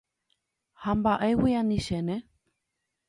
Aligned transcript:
Ha 0.81 0.91
mba'égui 0.97 1.51
anichéne. 1.59 2.15